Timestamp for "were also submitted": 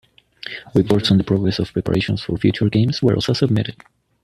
3.03-3.75